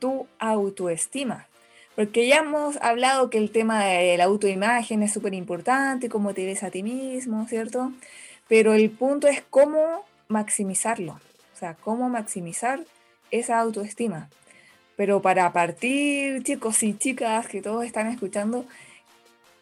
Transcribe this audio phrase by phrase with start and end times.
[0.00, 1.46] tu autoestima.
[1.94, 6.46] Porque ya hemos hablado que el tema de la autoimagen es súper importante, cómo te
[6.46, 7.92] ves a ti mismo, ¿cierto?
[8.48, 12.80] Pero el punto es cómo maximizarlo, o sea, cómo maximizar
[13.30, 14.28] esa autoestima.
[14.96, 18.64] Pero para partir, chicos y chicas que todos están escuchando,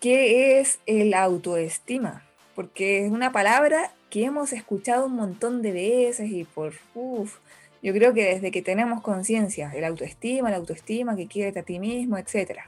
[0.01, 2.25] ¿qué es el autoestima?
[2.55, 7.37] Porque es una palabra que hemos escuchado un montón de veces y por, uff,
[7.83, 11.79] yo creo que desde que tenemos conciencia, el autoestima, la autoestima, que quieres a ti
[11.79, 12.61] mismo, etc.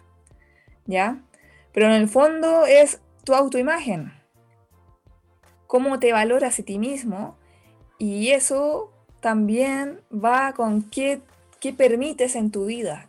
[0.86, 1.20] ¿Ya?
[1.72, 4.12] Pero en el fondo es tu autoimagen.
[5.66, 7.36] Cómo te valoras a ti mismo.
[7.98, 11.20] Y eso también va con qué,
[11.60, 13.08] qué permites en tu vida.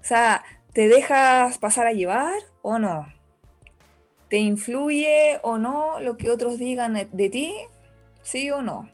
[0.00, 3.06] O sea, ¿te dejas pasar a llevar o no?
[4.28, 7.52] ¿Te influye o no lo que otros digan de ti?
[8.22, 8.88] ¿Sí o no?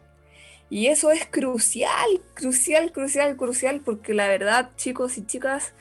[0.68, 5.72] Y eso es crucial, crucial, crucial, crucial, porque la verdad, chicos y chicas,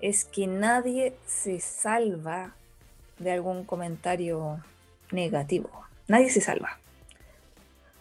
[0.00, 2.54] es que nadie se salva
[3.18, 4.60] de algún comentario
[5.12, 5.70] negativo.
[6.08, 6.78] Nadie se salva.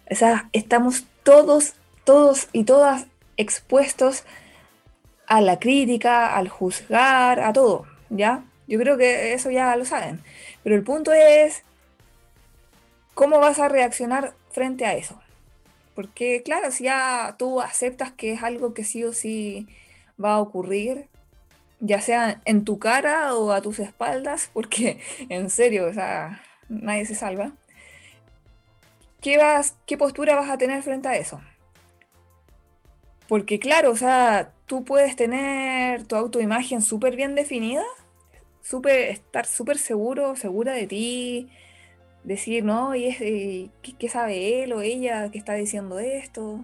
[0.10, 3.06] O sea, estamos todos, todos y todas
[3.38, 4.24] expuestos
[5.28, 8.44] a la crítica, al juzgar, a todo, ¿ya?
[8.68, 10.22] Yo creo que eso ya lo saben.
[10.64, 11.64] Pero el punto es,
[13.14, 15.23] ¿cómo vas a reaccionar frente a eso?
[15.96, 19.68] Porque claro, si ya tú aceptas que es algo que sí o sí
[20.24, 21.08] va a ocurrir,
[21.80, 25.00] ya sea en tu cara o a tus espaldas, porque
[25.30, 27.54] en serio, o sea, nadie se salva.
[29.22, 31.42] ¿Qué, vas, ¿Qué postura vas a tener frente a eso?
[33.28, 37.84] Porque claro, o sea, tú puedes tener tu autoimagen súper bien definida,
[38.62, 41.50] super, estar súper seguro, segura de ti,
[42.24, 43.18] decir, no, y es,
[44.00, 46.60] ¿qué, sabe él o ella que está diciendo esto?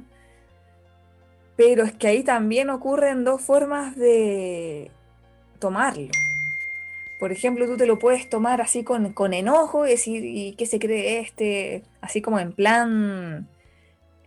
[1.56, 4.92] Pero es que ahí también ocurren dos formas de
[5.60, 6.10] tomarlo.
[7.20, 10.66] Por ejemplo, tú te lo puedes tomar así con, con enojo y decir, ¿y qué
[10.66, 11.84] se cree este?
[12.02, 13.50] Así como en plan,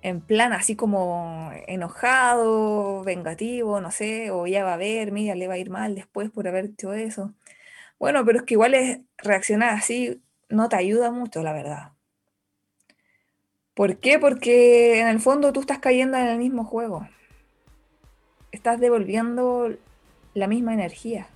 [0.03, 5.49] en plan así como enojado, vengativo, no sé, o ya va a ver, mira, le
[5.49, 7.35] va a ir mal después por haber hecho eso.
[7.99, 10.21] Bueno, pero es que igual es, reaccionar así
[10.53, 11.93] no te ayuda mucho, la verdad.
[13.75, 14.19] ¿Por qué?
[14.19, 17.09] Porque en el fondo tú estás cayendo en el mismo juego.
[18.53, 19.75] Estás devolviendo
[20.35, 21.27] la misma energía.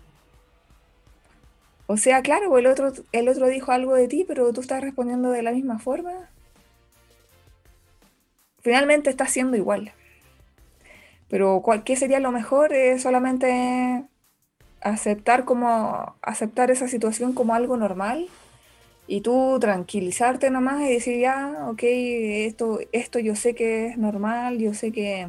[1.86, 5.30] O sea, claro, el otro, el otro dijo algo de ti, pero tú estás respondiendo
[5.30, 6.12] de la misma forma.
[8.60, 9.92] Finalmente estás siendo igual.
[11.28, 12.74] Pero ¿qué sería lo mejor?
[12.74, 14.04] Es solamente
[14.82, 18.28] aceptar como aceptar esa situación como algo normal
[19.06, 24.58] y tú tranquilizarte nomás y decir ya, ok, esto, esto yo sé que es normal,
[24.58, 25.28] yo sé que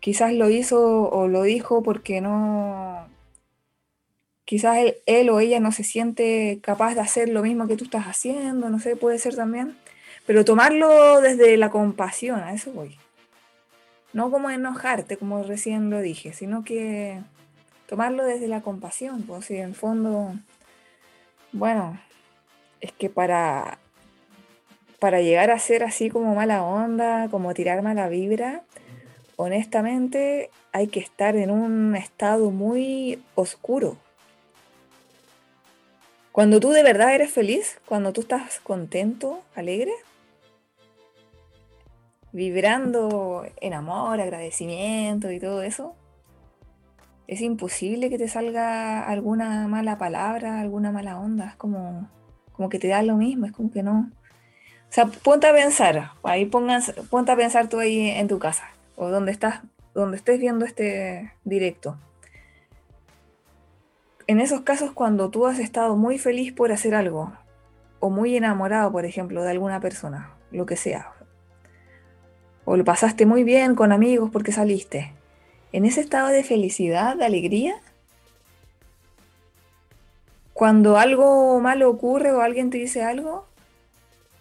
[0.00, 3.08] quizás lo hizo o lo dijo porque no,
[4.44, 8.06] quizás él, o ella no se siente capaz de hacer lo mismo que tú estás
[8.06, 9.76] haciendo, no sé, puede ser también,
[10.26, 12.98] pero tomarlo desde la compasión, a eso voy.
[14.12, 17.20] No como enojarte, como recién lo dije, sino que
[17.88, 20.34] tomarlo desde la compasión, pues si en fondo,
[21.52, 21.98] bueno,
[22.84, 23.78] es que para,
[24.98, 28.62] para llegar a ser así como mala onda, como tirar mala vibra,
[29.36, 33.96] honestamente hay que estar en un estado muy oscuro.
[36.30, 39.94] Cuando tú de verdad eres feliz, cuando tú estás contento, alegre,
[42.32, 45.94] vibrando en amor, agradecimiento y todo eso,
[47.28, 51.46] es imposible que te salga alguna mala palabra, alguna mala onda.
[51.46, 52.10] Es como,
[52.56, 54.10] como que te da lo mismo, es como que no.
[54.88, 58.68] O sea, ponte a pensar, ahí pongas, ponte a pensar tú ahí en tu casa,
[58.96, 59.60] o donde estás,
[59.92, 61.96] donde estés viendo este directo.
[64.26, 67.32] En esos casos, cuando tú has estado muy feliz por hacer algo,
[68.00, 71.12] o muy enamorado, por ejemplo, de alguna persona, lo que sea,
[72.64, 75.12] o lo pasaste muy bien con amigos porque saliste,
[75.72, 77.74] en ese estado de felicidad, de alegría,
[80.54, 83.46] cuando algo malo ocurre o alguien te dice algo,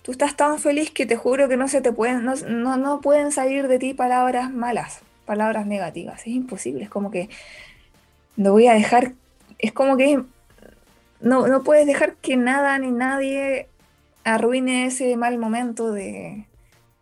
[0.04, 3.32] tú estás tan feliz que te juro que no se te pueden, no, no, pueden
[3.32, 6.22] salir de ti palabras malas, palabras negativas.
[6.22, 7.30] Es imposible, es como que
[8.38, 9.14] no voy a dejar,
[9.58, 10.22] es como que
[11.20, 13.68] no, no puedes dejar que nada ni nadie
[14.24, 16.46] arruine ese mal momento de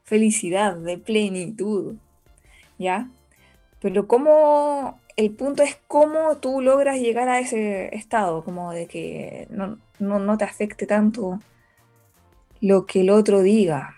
[0.05, 1.95] felicidad, de plenitud.
[2.77, 3.09] ¿Ya?
[3.81, 9.47] Pero cómo, el punto es cómo tú logras llegar a ese estado, como de que
[9.49, 11.39] no, te afecte tanto
[12.59, 13.95] lo que el otro diga.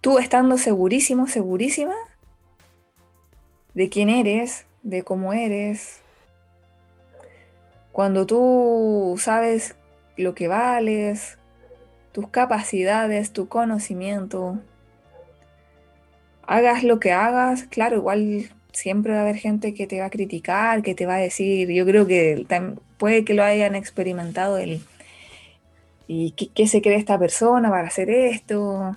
[0.00, 1.94] Tú estando segurísimo, segurísima
[3.74, 6.00] de quién eres, de cómo eres.
[7.92, 9.74] Cuando tú sabes
[10.16, 11.38] lo que vales,
[12.12, 14.58] tus capacidades, tu conocimiento,
[16.46, 20.10] hagas lo que hagas, claro, igual siempre va a haber gente que te va a
[20.10, 22.46] criticar, que te va a decir, yo creo que
[22.96, 24.80] puede que lo hayan experimentado el,
[26.06, 28.96] y qué, se cree esta persona para hacer esto.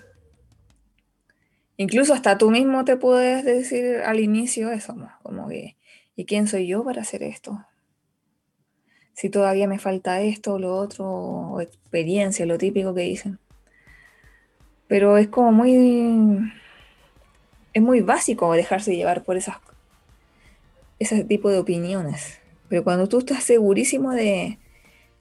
[1.77, 5.77] Incluso hasta tú mismo te puedes decir al inicio eso, como que,
[6.15, 7.65] ¿y quién soy yo para hacer esto?
[9.13, 13.39] Si todavía me falta esto o lo otro, o experiencia, lo típico que dicen.
[14.87, 16.51] Pero es como muy
[17.73, 19.57] es muy básico dejarse llevar por esas,
[21.01, 22.37] ese tipo de opiniones.
[22.69, 24.59] Pero cuando tú estás segurísimo de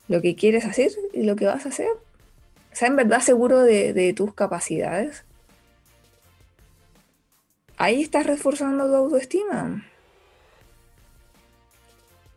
[0.09, 3.63] lo que quieres hacer y lo que vas a hacer, o sea, en verdad seguro
[3.63, 5.25] de, tus capacidades,
[7.79, 9.87] ahí estás reforzando tu autoestima.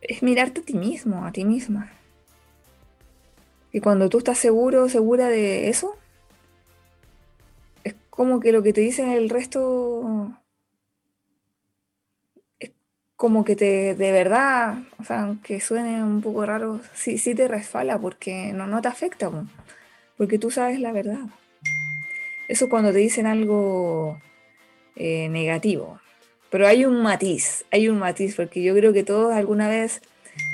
[0.00, 1.92] Es mirarte a ti mismo, a ti misma.
[3.72, 5.96] Y cuando tú estás seguro, segura de eso,
[8.08, 10.43] como que lo que te dicen el resto es
[13.24, 17.48] como que te, de verdad, o sea, aunque suene un poco raro, sí, sí te
[17.48, 19.30] resfala porque no, no te afecta,
[20.18, 21.20] porque tú sabes la verdad.
[22.48, 24.20] Eso cuando te dicen algo
[24.94, 26.00] eh, negativo.
[26.50, 30.02] Pero hay un matiz, hay un matiz, porque yo creo que todos alguna vez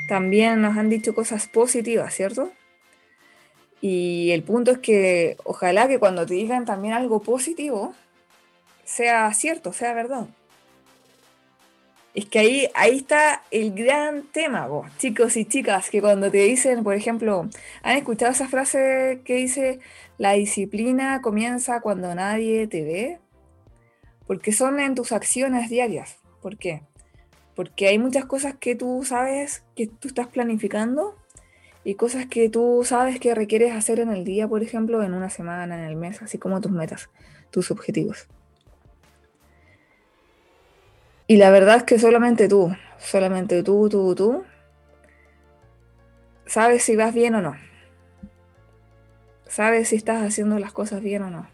[0.07, 2.53] también nos han dicho cosas positivas, ¿cierto?
[3.81, 7.97] Y el punto es que ojalá que cuando te digan también algo positivo,
[8.85, 10.29] sea cierto, sea verdad.
[12.13, 16.39] Es que ahí, ahí está el gran tema, vos, chicos y chicas, que cuando te
[16.39, 17.49] dicen, por ejemplo,
[17.85, 19.79] ¿han escuchado esa frase que dice,
[20.19, 23.19] la disciplina comienza cuando nadie te ve?
[24.27, 26.17] Porque son en tus acciones diarias.
[26.43, 26.83] ¿Por qué?
[27.55, 31.15] Porque hay muchas cosas que tú sabes que tú estás planificando
[31.85, 35.31] y cosas que tú sabes que requieres hacer en el día, por ejemplo, en una
[35.31, 37.09] semana, en el mes, así como tus metas,
[37.51, 38.27] tus objetivos.
[41.31, 44.45] Y la verdad es que solamente tú, solamente tú, tú, tú,
[46.45, 47.57] sabes si vas bien o no.
[49.47, 51.47] Sabes si estás haciendo las cosas bien o no.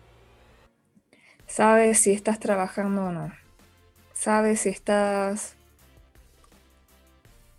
[1.47, 3.31] Sabes si estás trabajando o no.
[4.15, 5.57] Sabes si estás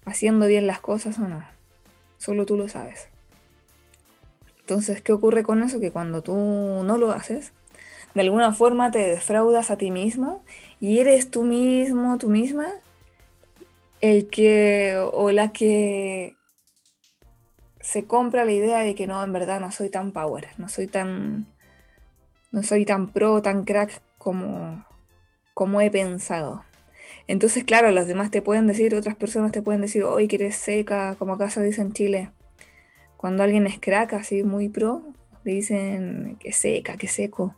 [0.05, 1.43] haciendo bien las cosas o no.
[2.17, 3.09] Solo tú lo sabes.
[4.61, 5.79] Entonces, ¿qué ocurre con eso?
[5.79, 7.53] Que cuando tú no lo haces,
[8.15, 10.43] de alguna forma te defraudas a ti mismo
[10.79, 12.67] y eres tú mismo, tú misma,
[14.01, 16.35] el que o la que
[17.81, 20.87] se compra la idea de que no, en verdad no soy tan power, no soy
[20.87, 21.47] tan,
[22.51, 24.85] no soy tan pro, tan crack como,
[25.53, 26.63] como he pensado.
[27.27, 30.55] Entonces, claro, los demás te pueden decir, otras personas te pueden decir, hoy que eres
[30.55, 32.31] seca, como acá se dice en Chile.
[33.17, 35.01] Cuando alguien es crack, así muy pro,
[35.43, 37.55] le dicen que seca, que seco.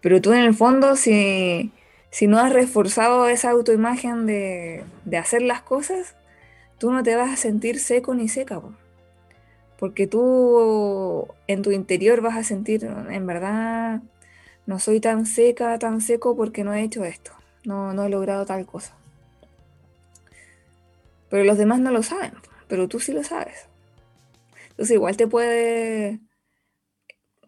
[0.00, 1.72] Pero tú en el fondo, si,
[2.16, 6.14] si no has reforzado esa autoimagen de, de, hacer las cosas,
[6.78, 8.62] tú no te vas a sentir seco ni seca.
[9.78, 14.00] Porque tú en tu interior vas a sentir, en verdad,
[14.64, 17.32] no soy tan seca, tan seco porque no he hecho esto
[17.66, 18.96] no, no he logrado tal cosa.
[21.28, 22.32] Pero los demás no lo saben,
[22.68, 23.66] pero tú sí lo sabes.
[24.70, 26.20] Entonces igual te puede,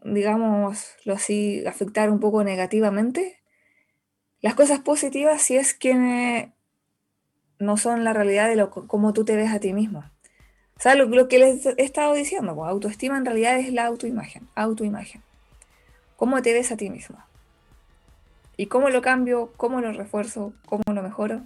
[0.05, 3.38] digamos, lo así, afectar un poco negativamente.
[4.40, 6.52] Las cosas positivas si es que
[7.59, 10.04] no son la realidad de lo, cómo tú te ves a ti mismo.
[10.85, 15.23] O lo, que les he estado diciendo, pues, autoestima en realidad es la autoimagen, autoimagen.
[16.16, 17.18] ¿Cómo te ves a ti mismo?
[18.57, 19.52] ¿Y cómo lo cambio?
[19.57, 20.52] ¿Cómo lo refuerzo?
[20.66, 21.42] ¿Cómo lo mejoro?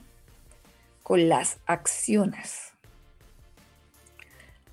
[1.02, 2.72] Con las acciones.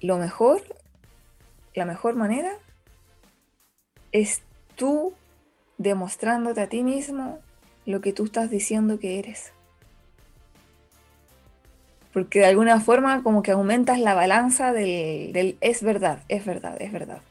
[0.01, 0.61] Lo mejor,
[1.73, 2.51] la mejor manera
[4.11, 4.41] es
[4.75, 5.13] tú
[5.77, 7.39] demostrándote a ti mismo
[7.89, 9.51] lo que tú estás diciendo que eres.
[12.13, 16.91] Porque de alguna forma como que aumentas la balanza del, es verdad, es verdad, es
[16.91, 17.21] verdad.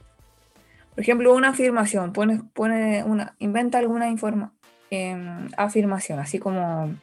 [0.96, 4.58] Por ejemplo, una afirmación, pone, pone una, inventa alguna información
[5.56, 6.94] afirmación, así como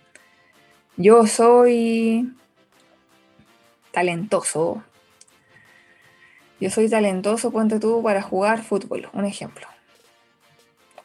[0.98, 2.34] yo soy
[3.92, 4.84] talentoso.
[6.60, 9.68] Yo soy talentoso, ponte tú, para jugar fútbol, un ejemplo.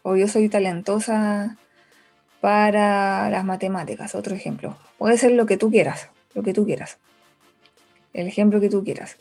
[0.02, 1.58] O yo soy talentosa
[2.40, 4.76] para las matemáticas, otro ejemplo.
[4.98, 6.98] Puede ser lo que tú quieras, lo que tú quieras.
[8.12, 9.16] El ejemplo que tú quieras.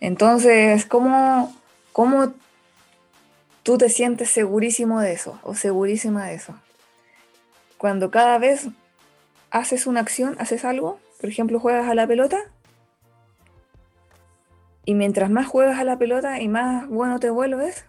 [0.00, 1.54] Entonces, ¿cómo,
[1.92, 2.32] cómo
[3.62, 6.54] tú te sientes segurísimo de eso o segurísima de eso?
[7.84, 8.68] cuando cada vez
[9.50, 12.38] haces una acción, haces algo, por ejemplo, juegas a la pelota,
[14.86, 17.84] y mientras más juegas a la pelota y más bueno te vuelves,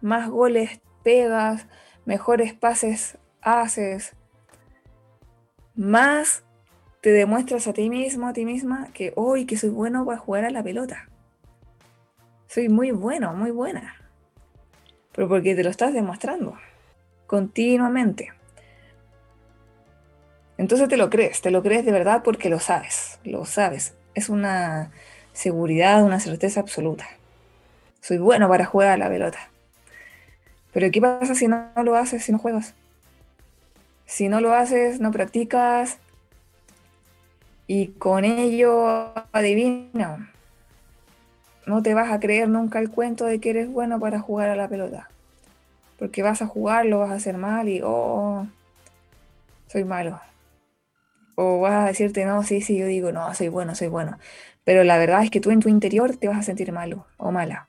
[0.00, 1.66] más goles pegas,
[2.06, 4.14] mejores pases haces,
[5.76, 6.42] más
[7.00, 10.44] te demuestras a ti mismo, a ti misma, que hoy que soy bueno para jugar
[10.44, 11.08] a la pelota.
[12.48, 13.94] Soy muy bueno, muy buena.
[15.12, 16.56] Pero porque te lo estás demostrando
[17.26, 18.32] continuamente.
[20.56, 23.94] Entonces te lo crees, te lo crees de verdad porque lo sabes, lo sabes.
[24.14, 24.92] Es una
[25.32, 27.06] seguridad, una certeza absoluta.
[28.00, 29.50] Soy bueno para jugar a la pelota.
[30.72, 32.74] Pero ¿qué pasa si no, lo haces, si no juegas?
[34.06, 35.98] Si no lo haces, no practicas
[37.66, 40.30] y con ello adivina.
[41.66, 44.56] No te vas a creer nunca el cuento de que eres bueno para jugar a
[44.56, 45.08] la pelota.
[45.98, 48.46] Porque vas a jugar, lo vas a hacer mal y, oh,
[49.68, 50.20] soy malo.
[51.36, 54.18] O vas a decirte, no, sí, sí, yo digo, no, soy bueno, soy bueno.
[54.64, 57.30] Pero la verdad es que tú en tu interior te vas a sentir malo o
[57.30, 57.68] mala.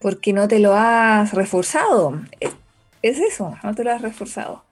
[0.00, 2.20] Porque no te lo has reforzado.
[3.04, 4.64] Es eso, no te lo has reforzado.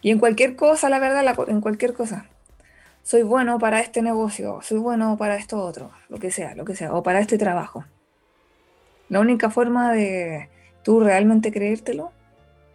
[0.00, 2.24] Y en cualquier cosa, la verdad, en cualquier cosa.
[3.02, 6.74] Soy bueno para este negocio, soy bueno para esto otro, lo que sea, lo que
[6.74, 7.84] sea, o para este trabajo.
[9.10, 10.48] La única forma de
[10.84, 12.12] tú realmente creértelo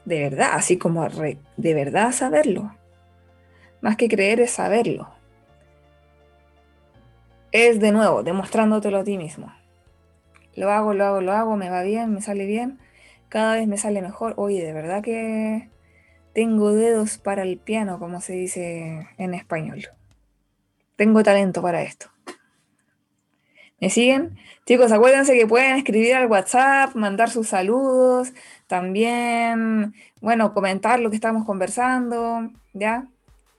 [0.06, 2.76] de verdad, así como de verdad saberlo.
[3.82, 5.10] Más que creer es saberlo.
[7.52, 9.52] Es de nuevo, demostrándotelo a ti mismo.
[10.56, 12.78] Lo hago, lo hago, lo hago, me va bien, me sale bien,
[13.30, 14.34] cada vez me sale mejor.
[14.38, 15.70] Oye, de verdad que
[16.34, 19.88] tengo dedos para el piano, como se dice en español.
[20.96, 22.08] Tengo talento para esto.
[23.80, 24.38] ¿Me siguen?
[24.66, 28.34] Chicos, acuérdense que pueden escribir al WhatsApp, mandar sus saludos,
[28.66, 33.08] también, bueno, comentar lo que estamos conversando, ¿ya?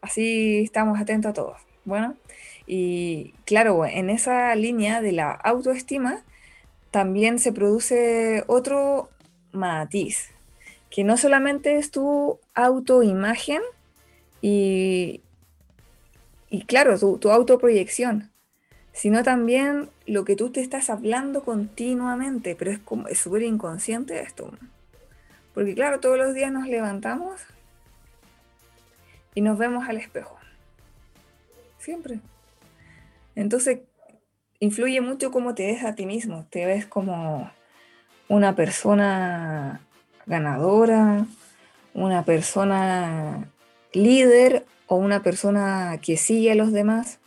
[0.01, 1.61] Así estamos atentos a todos.
[1.85, 2.17] Bueno,
[2.67, 6.23] y claro, en esa línea de la autoestima
[6.91, 9.09] también se produce otro
[9.53, 10.31] matiz,
[10.91, 13.63] que no solamente es tu autoimagen
[14.41, 15.23] y,
[16.51, 18.31] y claro, tu, tu autoproyección,
[18.93, 24.21] sino también lo que tú te estás hablando continuamente, pero es como es súper inconsciente
[24.21, 24.53] esto.
[25.55, 27.41] Porque claro, todos los días nos levantamos
[29.35, 30.37] y nos vemos al espejo.
[31.79, 32.21] Siempre.
[33.35, 33.81] Entonces,
[34.61, 36.47] influye mucho cómo te ves a ti mismo.
[36.51, 37.51] Te ves como
[38.29, 39.81] una persona
[40.27, 41.27] ganadora,
[41.95, 43.49] una persona
[43.93, 47.19] líder o una persona que sigue a los demás.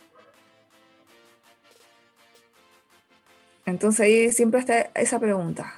[3.66, 5.74] Entonces ahí siempre está esa pregunta.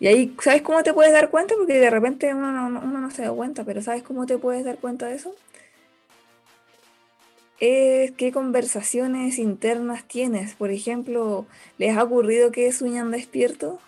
[0.00, 1.54] Y ahí, ¿sabes cómo te puedes dar cuenta?
[1.56, 4.76] Porque de repente uno no, no se da cuenta, pero ¿sabes cómo te puedes dar
[4.78, 5.34] cuenta de eso?
[7.60, 10.54] Es qué conversaciones internas tienes.
[10.54, 11.46] Por ejemplo,
[11.78, 13.78] ¿les ha ocurrido que sueñan despierto?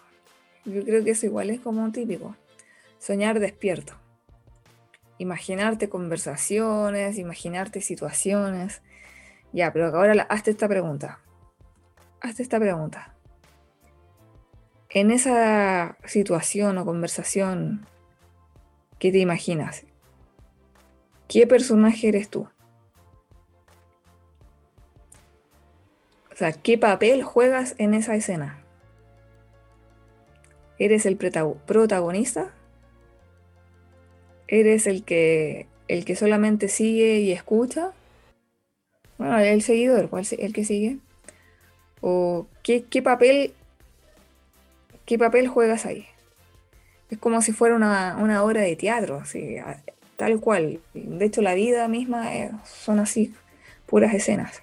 [0.66, 2.36] Yo creo que eso igual es como típico.
[2.98, 3.94] Soñar despierto.
[5.18, 8.82] Imaginarte conversaciones, imaginarte situaciones.
[9.52, 11.20] Ya, pero ahora hazte esta pregunta
[12.20, 13.14] hazte esta pregunta.
[14.90, 17.86] En esa situación o conversación,
[18.98, 19.84] ¿qué te imaginas?
[21.28, 22.48] ¿Qué personaje eres tú?
[26.32, 28.62] O sea, ¿qué papel juegas en esa escena?
[30.78, 32.52] ¿Eres el protagonista?
[34.48, 37.92] ¿Eres el que, el que solamente sigue y escucha?
[39.18, 40.98] Bueno, el seguidor, ¿cuál el que sigue?
[42.00, 43.54] ¿O qué, papel,
[45.06, 46.06] qué papel juegas ahí?
[47.10, 49.56] Es como si fuera una, obra de teatro, así,
[50.16, 50.80] tal cual.
[50.92, 53.32] De hecho, la vida misma eh, son así,
[53.86, 54.62] puras escenas.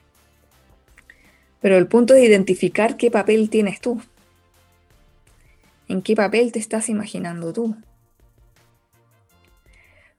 [1.62, 4.02] Pero el punto es identificar qué papel tienes tú.
[5.88, 7.76] ¿En qué papel te estás imaginando tú?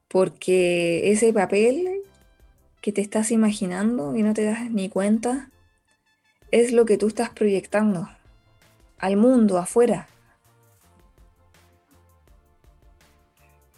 [0.08, 2.02] Porque ese papel
[2.80, 5.50] que te estás imaginando y no te das ni cuenta,
[6.50, 8.08] es lo que tú estás proyectando
[8.98, 10.06] al mundo afuera.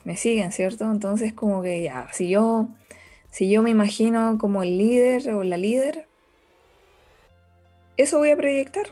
[0.04, 0.90] Me siguen, ¿cierto?
[0.90, 2.68] Entonces como que ya, si yo,
[3.30, 6.06] si yo me imagino como el líder o la líder,
[7.96, 8.86] eso voy a proyectar.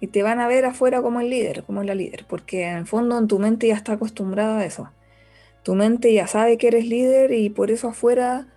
[0.00, 2.86] Y te van a ver afuera como el líder, como la líder, porque en el
[2.86, 4.90] fondo en tu mente ya está acostumbrada a eso.
[5.62, 8.48] Tu mente ya sabe que eres líder y por eso afuera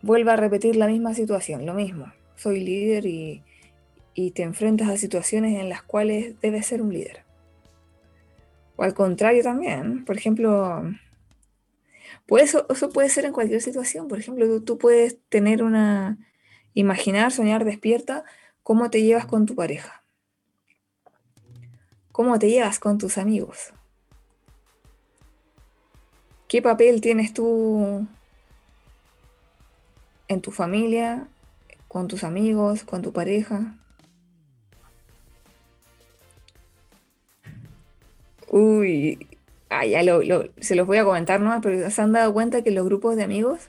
[0.00, 3.42] vuelve a repetir la misma situación, lo mismo soy líder y,
[4.34, 7.22] te enfrentas a situaciones en las cuales debes ser un líder.
[8.74, 10.82] O al contrario también, por ejemplo,
[12.26, 14.08] pues eso, puede ser en cualquier situación.
[14.08, 16.18] Por ejemplo, tú, puedes tener una,
[16.74, 18.24] imaginar, soñar despierta
[18.64, 19.97] cómo te llevas con tu pareja.
[22.18, 23.72] ¿Cómo te llevas con tus amigos?
[26.48, 28.08] ¿Qué papel tienes tú
[30.26, 31.28] en tu familia,
[31.86, 33.76] con tus amigos, con tu pareja.
[38.50, 39.28] Uy,
[39.70, 40.20] ah, ya lo,
[40.58, 41.60] se los voy a comentar ¿no?
[41.60, 43.68] pero se han dado cuenta que en los grupos de amigos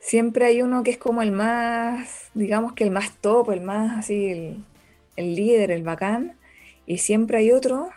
[0.00, 3.96] siempre hay uno que es como el más, digamos que el más top, el más
[3.96, 4.64] así, el,
[5.16, 6.36] el líder, el bacán,
[6.86, 7.90] y siempre hay otro,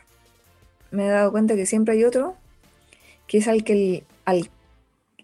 [0.91, 2.35] me he dado cuenta que siempre hay otro,
[3.27, 4.49] que es al que, al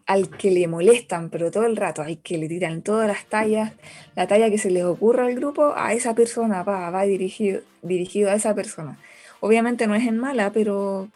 [0.06, 3.74] al que le molestan, pero todo el rato, hay que le tiran todas las tallas,
[4.16, 8.30] la talla que se les ocurra al grupo, a esa persona va, va dirigido, dirigido
[8.30, 8.98] a esa persona.
[9.40, 11.10] Obviamente no es en mala, pero, o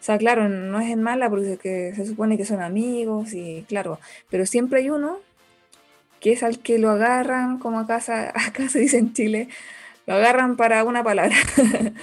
[0.00, 3.98] sea, claro, no es en mala porque se supone que son amigos y claro,
[4.30, 5.18] pero siempre hay uno
[6.20, 8.00] que es al que lo agarran, como acá,
[8.34, 9.48] acá se dice en Chile,
[10.06, 11.36] lo agarran para una palabra.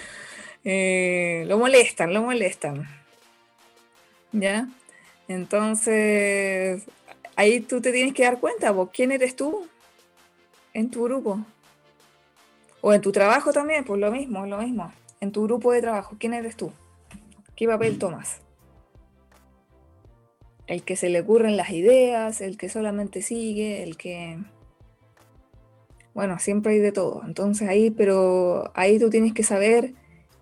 [0.64, 2.88] Eh, lo molestan, lo molestan.
[4.32, 4.68] ¿Ya?
[5.28, 6.84] Entonces,
[7.36, 9.68] ahí tú te tienes que dar cuenta, vos, ¿quién eres tú
[10.76, 11.40] en tu grupo?
[12.82, 14.94] O en tu trabajo también, pues lo mismo, lo mismo.
[15.20, 16.72] En tu grupo de trabajo, ¿quién eres tú?
[17.56, 18.42] ¿Qué papel tomas?
[20.68, 24.38] El que se le ocurren las ideas, el que solamente sigue, el que...
[26.13, 27.21] Bueno, siempre hay de todo.
[27.26, 29.93] Entonces ahí, pero ahí tú tienes que saber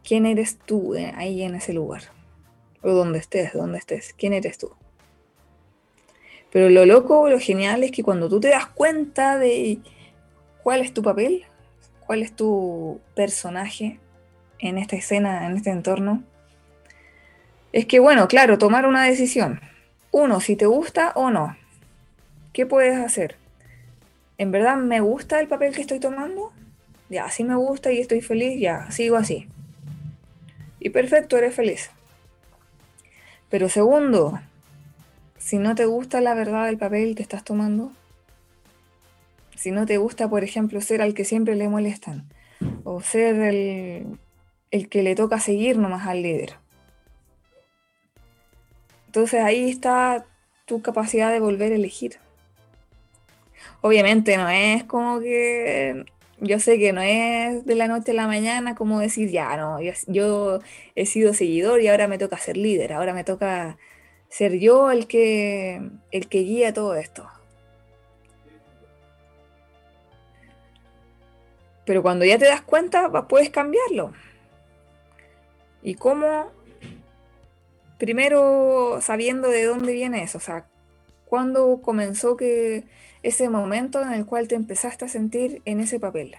[0.04, 2.04] quién eres tú eh, ahí en ese lugar
[2.82, 4.72] o donde estés, donde estés, quién eres tú.
[6.52, 9.80] Pero lo loco, lo genial es que cuando tú te das cuenta de
[10.64, 11.46] cuál es tu papel,
[12.06, 14.00] cuál es tu personaje
[14.58, 16.24] en esta escena, en este entorno,
[17.72, 19.62] es que, bueno, claro, tomar una decisión.
[20.12, 21.56] Uno, si te gusta o no.
[22.52, 23.36] ¿Qué puedes hacer?
[24.40, 26.54] ¿En verdad me gusta el papel que estoy tomando?
[27.10, 29.50] Ya, así me gusta y estoy feliz, ya, sigo así.
[30.80, 31.92] Y perfecto, eres feliz.
[33.50, 34.40] Pero segundo,
[35.38, 37.92] si no te gusta la verdad del papel que estás tomando,
[39.58, 42.30] Si no te gusta, por ejemplo, ser al que siempre le molestan
[42.86, 44.18] o ser el,
[44.72, 46.54] el que le toca seguir nomás al líder.
[49.08, 50.26] Entonces ahí está
[50.64, 52.20] tu capacidad de volver a elegir.
[53.82, 56.06] Obviamente no es como que,
[56.40, 59.80] yo sé que no es de la noche a la mañana como decir, ya no,
[60.08, 60.60] yo,
[60.96, 63.78] he sido seguidor y ahora me toca ser líder, ahora me toca
[64.30, 67.30] ser yo el que, el que guía todo esto.
[71.86, 74.14] Pero cuando ya te das cuenta, puedes cambiarlo.
[75.82, 76.52] ¿Y cómo?
[77.98, 80.68] Primero sabiendo de dónde viene eso, o sea,
[81.26, 82.84] cuándo comenzó que
[83.24, 86.36] ese momento en el cual te empezaste a sentir en ese papel.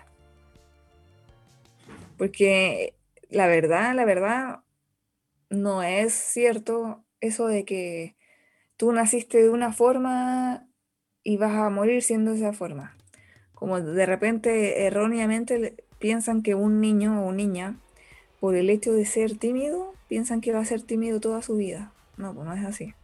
[2.16, 2.94] Porque
[3.28, 4.60] la verdad, la verdad,
[5.48, 8.16] no es cierto eso de que
[8.76, 10.66] tú naciste de una forma
[11.22, 12.96] y vas a morir siendo esa forma.
[13.54, 17.78] Como de repente erróneamente piensan que un niño o niña,
[18.40, 21.92] por el hecho de ser tímido, piensan que va a ser tímido toda su vida.
[22.16, 22.94] No, pues no es así.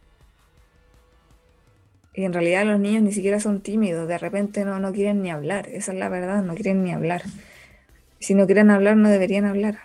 [2.17, 5.29] Y en realidad los niños ni siquiera son tímidos, de repente no, no quieren ni
[5.29, 7.21] hablar, esa es la verdad, no quieren ni hablar.
[8.17, 9.77] Si no quieren hablar, no deberían hablar.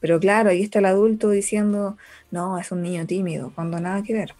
[0.00, 1.96] Pero claro, ahí está el adulto diciendo,
[2.32, 4.34] no, es un niño tímido, cuando nada que ver.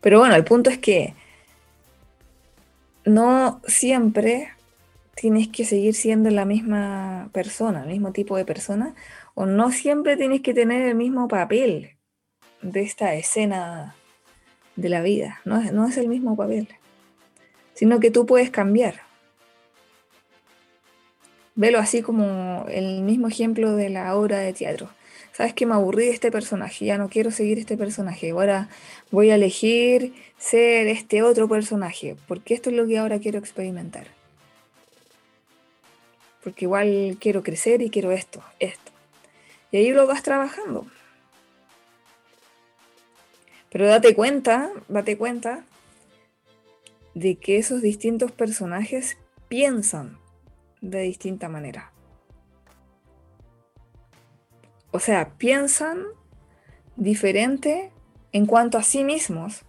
[0.00, 1.12] Pero bueno, el punto es que
[3.04, 4.50] no siempre
[5.16, 8.94] tienes que seguir siendo la misma persona, el mismo tipo de persona,
[9.34, 11.96] o no siempre tienes que tener el mismo papel
[12.62, 13.96] de esta escena
[14.78, 16.68] de la vida, no es, no es el mismo papel,
[17.74, 19.02] sino que tú puedes cambiar.
[21.56, 24.88] Velo así como el mismo ejemplo de la obra de teatro.
[25.32, 28.68] Sabes que me aburrí de este personaje, ya no quiero seguir este personaje, ahora
[29.10, 34.06] voy a elegir ser este otro personaje, porque esto es lo que ahora quiero experimentar.
[36.44, 38.92] Porque igual quiero crecer y quiero esto, esto.
[39.72, 40.86] Y ahí lo vas trabajando.
[43.70, 45.64] Pero date cuenta, date cuenta
[47.14, 50.18] de que esos distintos personajes piensan
[50.80, 51.92] de distinta manera.
[54.90, 56.04] O sea, piensan
[56.96, 57.92] diferente
[58.32, 59.62] en cuanto a sí mismos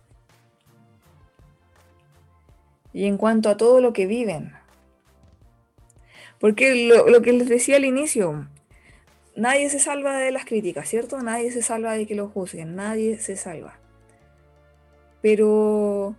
[2.93, 4.53] y en cuanto a todo lo que viven.
[6.39, 8.47] Porque lo, que les decía al inicio,
[9.35, 11.21] nadie se salva de las críticas, ¿cierto?
[11.21, 13.77] Nadie se salva de que lo juzguen, nadie se salva.
[15.21, 16.15] Pero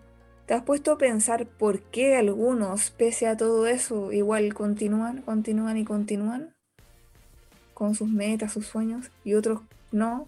[0.47, 5.77] ¿te has puesto a pensar por qué algunos, pese a todo eso, igual continúan, continúan
[5.77, 6.55] y continúan
[7.73, 9.61] con sus metas, sus sueños, y otros
[9.93, 10.27] no?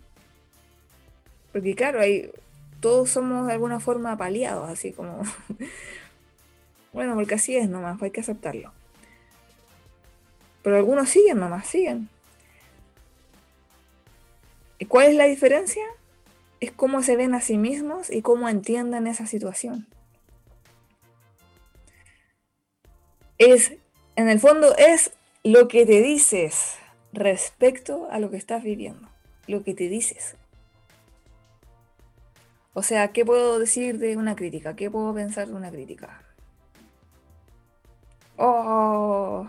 [1.52, 2.30] Porque claro, hay,
[2.80, 5.22] todos somos de alguna forma paliados, así como...
[6.92, 8.72] bueno, porque así es nomás, hay que aceptarlo.
[10.62, 12.08] Pero algunos siguen nomás, siguen.
[14.78, 15.84] ¿Y cuál es la diferencia?
[16.62, 19.88] Es cómo se ven a sí mismos y cómo entienden esa situación.
[23.36, 23.72] Es,
[24.14, 25.10] en el fondo, es
[25.42, 26.76] lo que te dices
[27.12, 29.08] respecto a lo que estás viviendo,
[29.48, 30.36] lo que te dices.
[32.74, 34.76] O sea, ¿qué puedo decir de una crítica?
[34.76, 36.22] ¿Qué puedo pensar de una crítica?
[38.36, 39.48] Oh,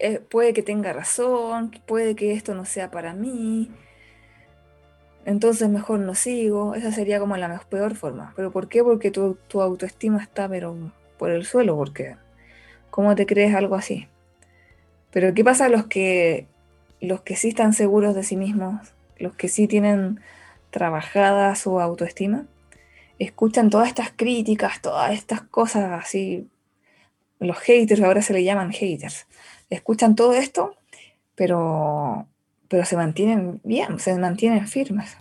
[0.00, 3.70] eh, puede que tenga razón, puede que esto no sea para mí,
[5.24, 6.74] entonces mejor no sigo.
[6.74, 8.32] Esa sería como la peor forma.
[8.36, 8.82] ¿Pero por qué?
[8.82, 10.76] Porque tu, autoestima está pero
[11.18, 11.76] por el suelo.
[11.76, 12.16] porque
[12.90, 14.08] ¿Cómo te crees algo así?
[15.10, 16.46] Pero ¿qué pasa a los que,
[17.00, 18.94] los que sí están seguros de sí mismos?
[19.18, 20.20] Los que sí tienen
[20.70, 22.46] trabajada su autoestima.
[23.18, 26.48] Escuchan todas estas críticas, todas estas cosas así.
[27.38, 29.26] Los haters, ahora se le llaman haters.
[29.70, 30.76] Escuchan todo esto,
[31.34, 32.26] pero
[32.72, 35.18] pero se mantienen bien, se mantienen firmes.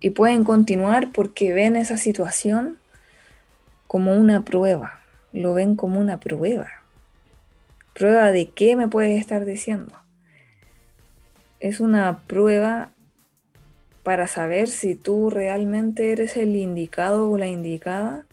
[0.00, 2.78] Y pueden continuar porque ven esa situación
[3.86, 4.98] como una prueba,
[5.32, 6.66] lo ven como una prueba.
[7.94, 9.94] ¿Prueba de qué me puedes estar diciendo?
[11.60, 12.90] Es una prueba
[14.02, 18.26] para saber si tú realmente eres el indicado o la indicada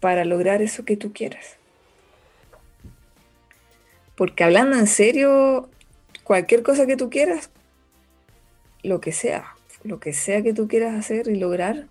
[0.00, 1.57] para lograr eso que tú quieres.
[4.18, 5.70] Porque hablando en serio,
[6.24, 7.50] cualquier cosa que tú quieras,
[8.82, 9.54] lo que sea,
[9.84, 11.86] lo que sea que tú quieras hacer y lograr,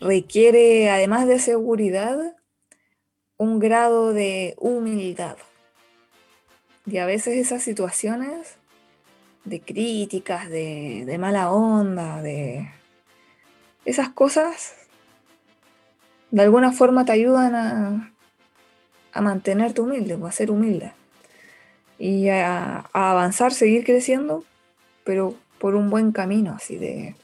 [0.00, 2.36] requiere, además de seguridad,
[3.38, 5.36] un grado de humildad.
[6.86, 8.54] Y a veces esas situaciones
[9.44, 12.70] de críticas, de, mala onda, de,
[13.84, 14.76] esas cosas
[16.30, 18.14] de alguna forma te ayudan a,
[19.12, 20.92] a mantenerte humilde o a ser humilde
[22.02, 24.42] y a, avanzar, seguir creciendo,
[25.04, 27.14] pero por un buen camino, así de,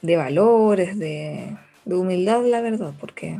[0.00, 3.38] de valores, de, humildad, la verdad, porque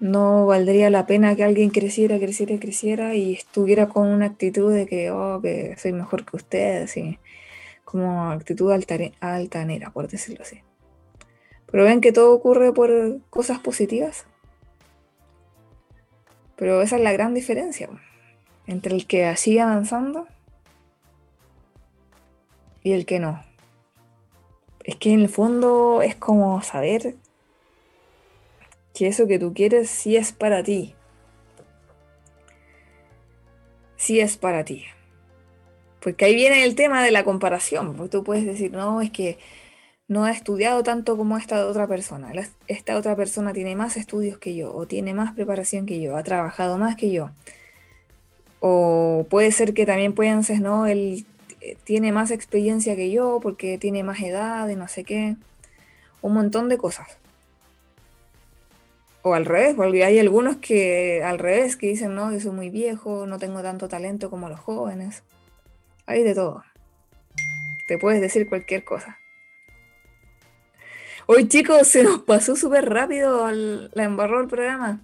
[0.00, 4.88] no valdría la pena que alguien creciera, creciera, creciera y estuviera con una actitud de
[4.88, 7.20] que, oh, que soy mejor que ustedes, y
[7.84, 10.62] como actitud altanera, por decirlo así.
[11.70, 14.26] Pero ven que todo ocurre por cosas positivas.
[16.56, 17.88] Pero esa es la gran diferencia
[18.66, 20.26] entre el que sigue avanzando
[22.82, 23.42] y el que no.
[24.84, 27.16] Es que en el fondo es como saber
[28.94, 30.94] que eso que tú quieres sí es para ti.
[33.96, 34.84] Sí es para ti.
[36.00, 37.96] Porque ahí viene el tema de la comparación.
[37.96, 39.38] Porque tú puedes decir, no, es que
[40.06, 42.32] no ha estudiado tanto como esta otra persona.
[42.66, 46.22] Esta otra persona tiene más estudios que yo, o tiene más preparación que yo, ha
[46.22, 47.30] trabajado más que yo.
[48.60, 50.14] O puede ser que también
[50.44, 51.26] ser, no, él
[51.60, 55.36] eh, tiene más experiencia que yo porque tiene más edad y no sé qué.
[56.22, 57.18] Un montón de cosas.
[59.22, 62.68] O al revés, porque hay algunos que al revés, que dicen, no, yo soy muy
[62.68, 65.22] viejo, no tengo tanto talento como los jóvenes.
[66.06, 66.62] Hay de todo.
[67.88, 69.18] Te puedes decir cualquier cosa.
[71.26, 75.00] Hoy chicos, se nos pasó súper rápido, la embarró el programa.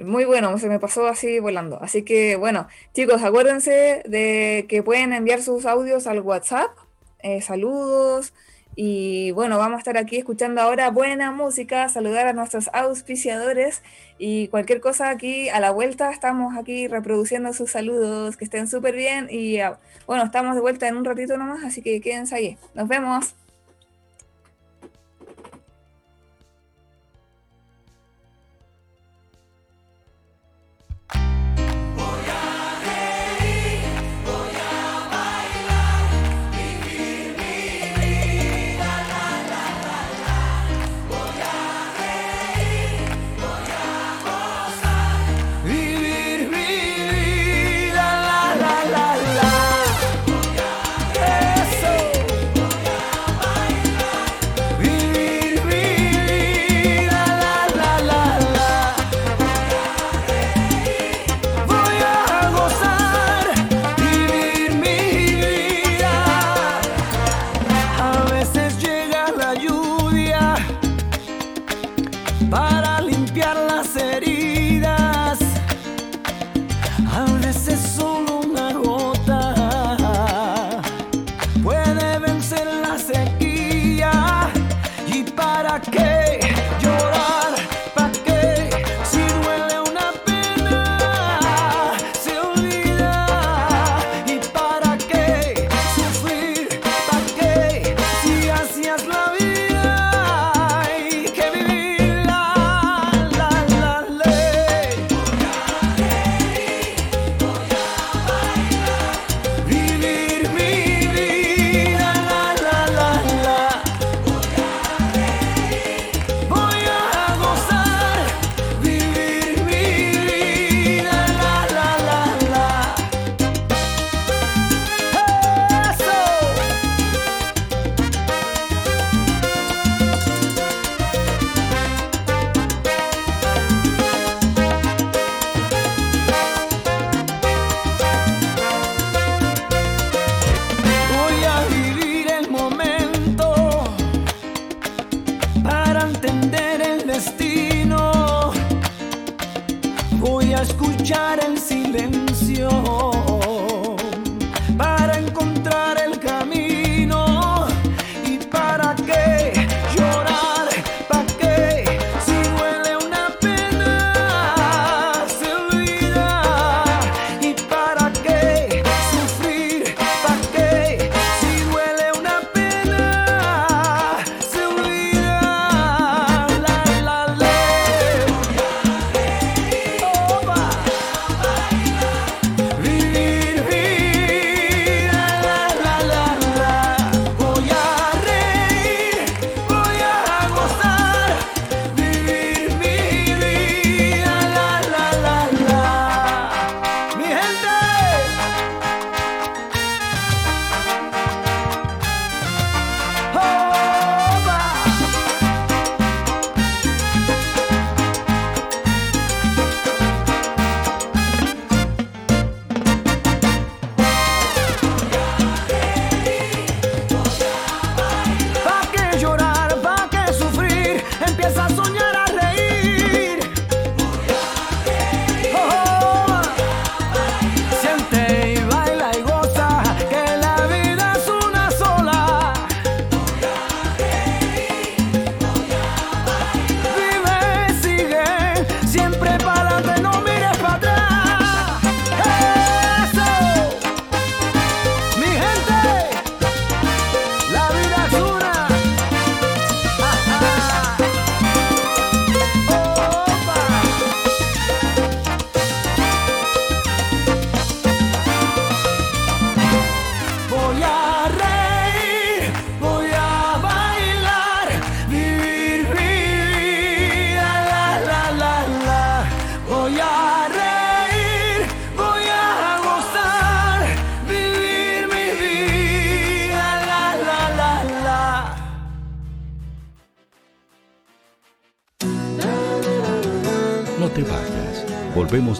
[0.00, 1.78] Muy bueno, se me pasó así volando.
[1.82, 6.70] Así que bueno, chicos, acuérdense de que pueden enviar sus audios al WhatsApp.
[7.18, 8.32] Eh, saludos.
[8.76, 13.82] Y bueno, vamos a estar aquí escuchando ahora buena música, saludar a nuestros auspiciadores
[14.18, 18.96] y cualquier cosa aquí a la vuelta estamos aquí reproduciendo sus saludos, que estén súper
[18.96, 22.58] bien y ah, bueno, estamos de vuelta en un ratito nomás, así que quédense ahí.
[22.74, 23.34] Nos vemos.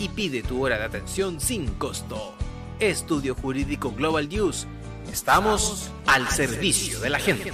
[0.00, 2.34] y pide tu hora de atención sin costo.
[2.80, 4.66] Estudio Jurídico Global News.
[5.12, 7.52] Estamos al servicio de la gente.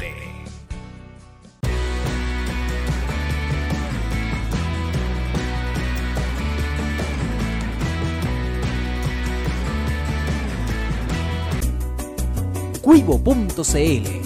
[12.81, 14.26] Cuivo.cl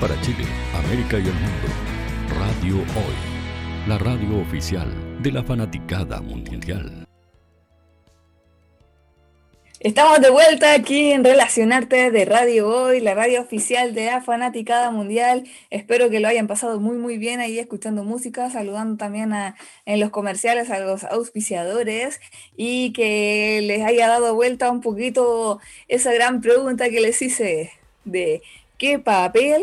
[0.00, 1.68] Para Chile, América y el mundo,
[2.38, 4.88] Radio Hoy, la radio oficial
[5.22, 7.06] de la fanaticada mundial.
[9.78, 14.90] Estamos de vuelta aquí en Relacionarte de Radio Hoy, la radio oficial de la Fanaticada
[14.90, 15.44] Mundial.
[15.68, 20.00] Espero que lo hayan pasado muy muy bien ahí escuchando música, saludando también a, en
[20.00, 22.22] los comerciales a los auspiciadores
[22.56, 27.72] y que les haya dado vuelta un poquito esa gran pregunta que les hice
[28.06, 28.40] de
[28.78, 29.62] qué papel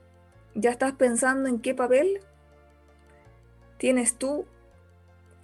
[0.61, 2.19] ¿Ya estás pensando en qué papel
[3.77, 4.45] tienes tú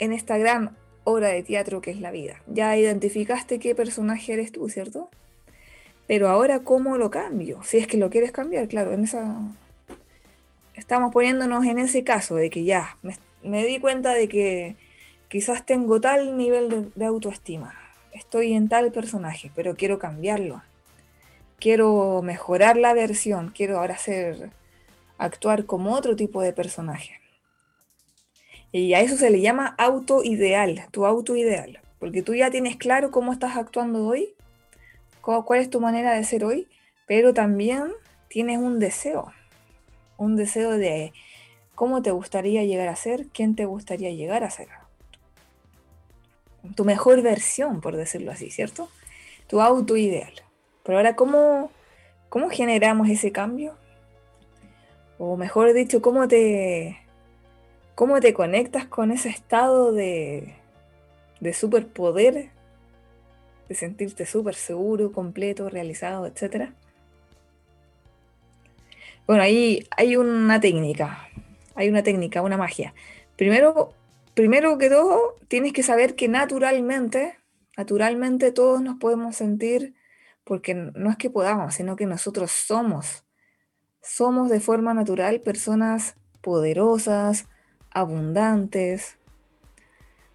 [0.00, 2.42] en esta gran obra de teatro que es la vida?
[2.48, 5.10] Ya identificaste qué personaje eres tú, ¿cierto?
[6.08, 7.62] Pero ahora, ¿cómo lo cambio?
[7.62, 9.36] Si es que lo quieres cambiar, claro, en esa...
[10.74, 12.96] Estamos poniéndonos en ese caso de que ya,
[13.44, 14.74] me, di cuenta de que
[15.28, 17.72] quizás tengo tal nivel de, de autoestima,
[18.10, 20.60] estoy en tal personaje, pero quiero cambiarlo.
[21.60, 24.50] Quiero mejorar la versión, quiero ahora ser
[25.18, 27.20] actuar como otro tipo de personaje.
[28.72, 32.76] Y a eso se le llama auto ideal, tu auto ideal, porque tú ya tienes
[32.76, 34.34] claro cómo estás actuando hoy,
[35.20, 36.66] cuál es tu manera de ser hoy,
[37.06, 37.92] pero también
[38.28, 39.32] tienes un deseo,
[40.16, 41.12] un deseo de
[41.74, 44.68] cómo te gustaría llegar a ser, quién te gustaría llegar a ser.
[46.74, 48.88] Tu mejor versión, por decirlo así, ¿cierto?
[49.46, 50.32] Tu auto ideal.
[50.82, 51.70] Pero ahora, ¿cómo,
[52.28, 53.76] cómo generamos ese cambio?
[55.18, 56.98] O mejor dicho, cómo te,
[57.94, 60.54] cómo te conectas con ese estado de,
[61.40, 62.50] de superpoder,
[63.68, 66.70] de sentirte súper seguro, completo, realizado, etc.
[69.26, 71.28] Bueno, ahí hay una técnica,
[71.74, 72.94] hay una técnica, una magia.
[73.36, 73.94] Primero,
[74.34, 77.38] primero que todo, tienes que saber que naturalmente,
[77.76, 79.94] naturalmente todos nos podemos sentir,
[80.44, 83.23] porque no es que podamos, sino que nosotros somos
[84.04, 87.46] somos de forma natural personas poderosas,
[87.90, 89.16] abundantes,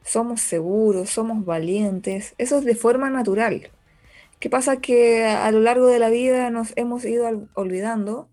[0.04, 3.70] somos seguros, somos valientes, eso es de forma natural.
[4.40, 4.78] ¿Qué pasa?
[4.78, 8.28] Que a lo largo de la vida nos hemos ido olvidando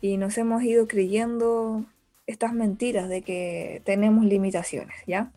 [0.00, 1.84] y nos hemos ido creyendo
[2.26, 5.30] estas mentiras de que tenemos limitaciones, ¿ya?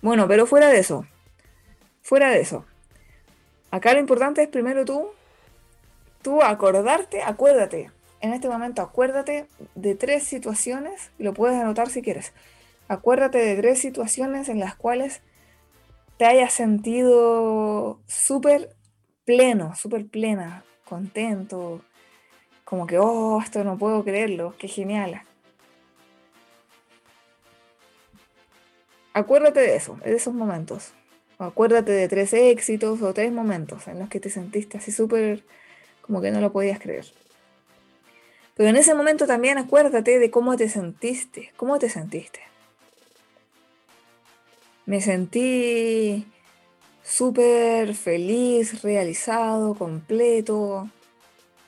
[0.00, 1.06] Bueno, pero fuera de eso,
[2.02, 2.64] fuera de eso,
[3.70, 5.08] acá lo importante es primero tú,
[6.20, 7.90] tú acordarte, acuérdate,
[8.22, 12.32] en este momento acuérdate de tres situaciones, lo puedes anotar si quieres.
[12.88, 15.22] Acuérdate de tres situaciones en las cuales
[16.18, 18.76] te hayas sentido súper
[19.24, 21.82] pleno, súper plena, contento,
[22.64, 25.22] como que, oh, esto no puedo creerlo, qué genial.
[29.14, 30.94] Acuérdate de eso, de esos momentos.
[31.38, 35.44] acuérdate de tres éxitos o tres momentos en los que te sentiste así súper
[36.02, 37.06] como que no lo podías creer.
[38.54, 41.52] Pero en ese momento también acuérdate de cómo te sentiste.
[41.56, 42.40] ¿Cómo te sentiste?
[44.84, 46.26] Me sentí
[47.02, 50.88] súper feliz, realizado, completo,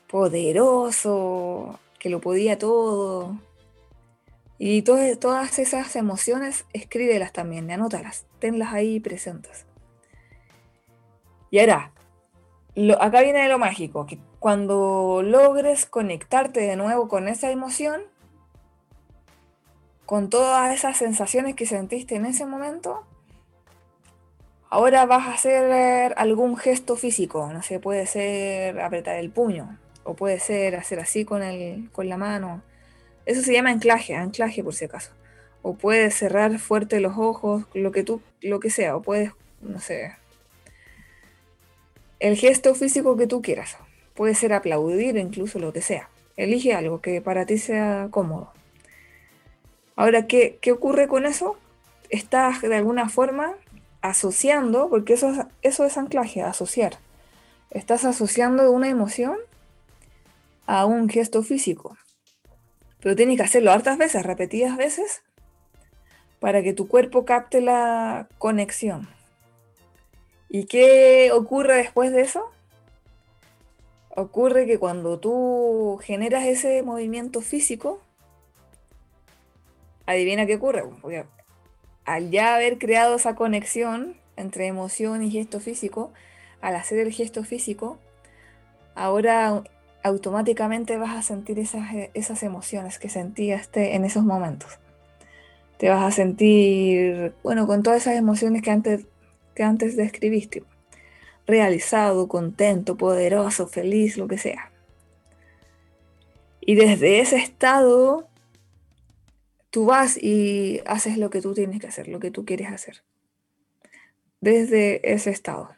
[0.09, 1.78] poderoso.
[1.99, 3.39] que lo podía todo.
[4.59, 9.64] Y todas esas emociones, escríbelas también, anótalas, tenlas ahí presentes.
[11.51, 11.93] Y ahora,
[13.01, 14.07] acá viene lo mágico,
[14.45, 18.03] cuando logres conectarte de nuevo con esa emoción,
[20.05, 23.07] con todas esas sensaciones que sentiste en ese momento,
[24.69, 30.13] ahora vas a hacer algún gesto físico, no sé, puede ser apretar el puño, o
[30.13, 32.61] puede ser hacer así con, el, con la mano.
[33.25, 35.13] Eso se llama anclaje, anclaje por si acaso.
[35.63, 39.33] O puedes cerrar fuerte los ojos, lo que tú, lo que sea, o puedes,
[39.63, 40.15] no sé,
[42.21, 43.79] el gesto físico que tú quieras.
[44.15, 46.09] Puede ser aplaudir, incluso lo que sea.
[46.37, 48.53] Elige algo que para ti sea cómodo.
[49.97, 51.57] Ahora, ¿qué, qué ocurre con eso?
[52.11, 53.55] Estás de alguna forma
[54.03, 56.99] asociando, porque eso es, eso es anclaje, asociar.
[57.71, 59.37] Estás asociando una emoción
[60.67, 61.97] a un gesto físico.
[63.01, 65.23] Pero tienes que hacerlo hartas veces, repetidas veces,
[66.41, 69.09] para que tu cuerpo capte la conexión.
[70.49, 72.51] ¿Y qué ocurre después de eso?
[74.17, 78.01] Ocurre que cuando tú generas ese movimiento físico,
[80.07, 80.85] adivina qué ocurre.
[81.03, 81.25] Porque
[82.05, 86.12] al ya haber creado esa conexión entre emoción y gesto físico,
[86.61, 87.99] al hacer el gesto físico,
[88.95, 89.65] ahora
[90.03, 94.79] automáticamente vas a sentir esas, esas emociones que sentías en esos momentos.
[95.79, 99.07] Te vas a sentir, bueno, con todas esas emociones que antes,
[99.55, 100.62] que antes describiste.
[101.47, 104.71] Realizado, contento, poderoso, feliz, lo que sea.
[106.61, 108.29] Y desde ese estado,
[109.71, 113.03] tú vas y haces lo que tú tienes que hacer, lo que tú quieres hacer.
[114.41, 115.71] Desde ese estado.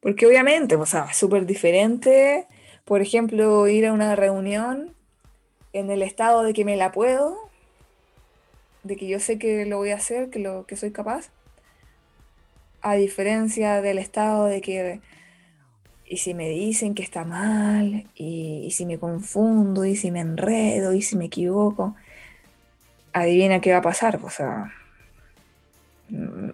[0.00, 2.46] Porque obviamente, o sea, súper diferente
[2.90, 4.96] por ejemplo, ir a una reunión
[5.72, 7.38] en el estado de que me la puedo,
[8.82, 11.30] de que yo sé que lo voy a hacer, que, lo, que soy capaz,
[12.82, 15.00] a diferencia del estado de que,
[16.06, 20.20] y si me dicen que está mal, y, y si me confundo, y si me
[20.20, 21.94] enredo, y si me equivoco,
[23.12, 24.72] adivina qué va a pasar, o sea,
[26.08, 26.50] mm,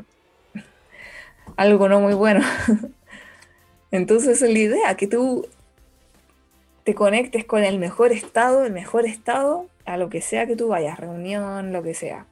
[1.56, 2.44] algo no muy bueno.
[3.90, 5.46] Entonces la idea, que tú
[6.84, 10.68] te conectes con el mejor estado, el mejor estado, a lo que sea que tú
[10.68, 12.26] vayas, reunión, lo que sea,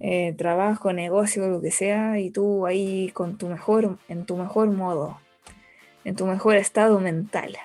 [0.00, 4.70] eh, trabajo, negocio, lo que sea, y tú ahí con tu mejor, en tu mejor
[4.70, 5.18] modo,
[6.04, 7.56] en tu mejor estado mental.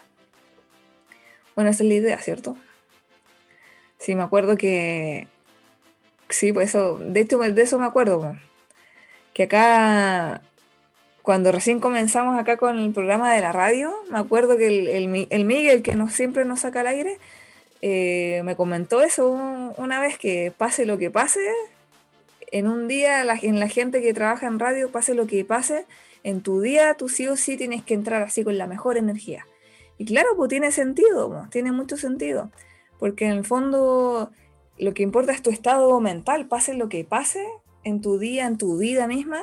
[1.55, 2.57] Bueno, esa es la idea, ¿cierto?
[3.97, 5.27] Sí, me acuerdo que,
[6.29, 7.21] sí, pues eso, de
[7.61, 8.35] eso me acuerdo,
[9.33, 10.41] que acá
[11.27, 15.81] cuando recién comenzamos acá con el programa de la radio, me acuerdo que el, Miguel,
[15.83, 17.17] que nos, siempre nos saca al aire,
[17.81, 19.29] eh, me comentó eso
[19.77, 21.41] una vez que pase lo que pase,
[22.51, 25.85] en un día en la gente que trabaja en radio, pase lo que pase,
[26.23, 29.45] en tu día tú sí o sí tienes que entrar así con la mejor energía.
[29.97, 32.51] Y claro, pues tiene sentido, tiene mucho sentido,
[32.99, 34.31] porque en el fondo
[34.77, 37.45] lo que importa es tu estado mental, pase lo que pase
[37.83, 39.41] en tu día, en tu vida misma,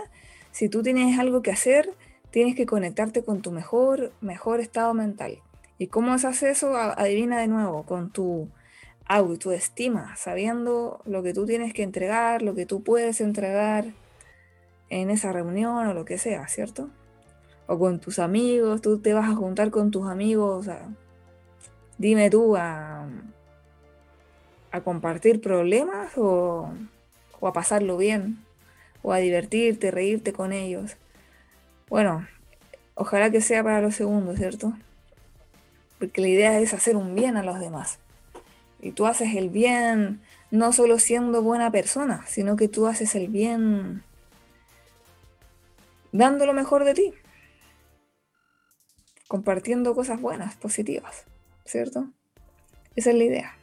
[0.52, 1.90] si tú tienes algo que hacer,
[2.30, 5.38] tienes que conectarte con tu mejor, mejor estado mental.
[5.78, 6.76] ¿Y cómo haces eso?
[6.76, 8.48] Adivina de nuevo, con tu
[9.06, 13.86] autoestima, sabiendo lo que tú tienes que entregar, lo que tú puedes entregar
[14.88, 16.88] en esa reunión o lo que sea, ¿cierto?
[17.66, 20.68] O con tus amigos, tú te vas a juntar con tus amigos,
[21.98, 23.06] dime tú, a,
[24.70, 26.70] a compartir problemas o,
[27.40, 28.44] o a pasarlo bien
[29.02, 30.96] o a divertirte, reírte con ellos.
[31.88, 32.26] Bueno,
[32.94, 34.72] ojalá que sea para los segundos, ¿cierto?
[35.98, 37.98] Porque la idea es hacer un bien a los demás.
[38.84, 40.20] Y tú haces el bien
[40.50, 44.04] no solo siendo buena persona, sino que tú haces el bien
[46.12, 47.14] dando lo mejor de ti.
[49.26, 51.24] Compartiendo cosas buenas, positivas,
[51.64, 52.10] ¿cierto?
[52.94, 53.56] Esa es la idea.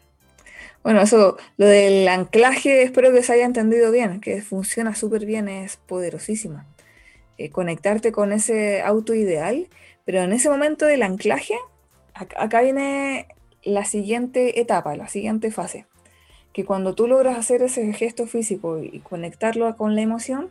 [0.84, 5.48] Bueno, eso, lo del anclaje, espero que se haya entendido bien, que funciona súper bien,
[5.48, 6.64] es poderosísimo.
[7.38, 9.70] Eh, conectarte con ese auto ideal,
[10.04, 11.54] pero en ese momento del anclaje,
[12.16, 13.28] acá, viene
[13.64, 15.86] la siguiente etapa, la siguiente fase.
[16.54, 20.50] Que cuando tú logras hacer ese gesto físico y conectarlo con la emoción,